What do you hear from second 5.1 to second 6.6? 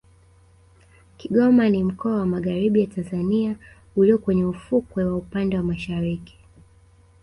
upande wa Mashariki